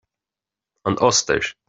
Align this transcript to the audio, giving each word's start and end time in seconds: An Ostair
An 0.83 0.97
Ostair 0.97 1.53